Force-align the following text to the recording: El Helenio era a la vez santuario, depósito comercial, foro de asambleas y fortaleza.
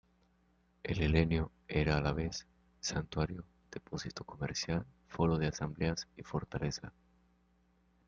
El 0.81 0.99
Helenio 1.03 1.51
era 1.67 1.95
a 1.97 2.01
la 2.01 2.11
vez 2.11 2.47
santuario, 2.79 3.45
depósito 3.71 4.23
comercial, 4.23 4.83
foro 5.07 5.37
de 5.37 5.45
asambleas 5.45 6.07
y 6.17 6.23
fortaleza. 6.23 6.91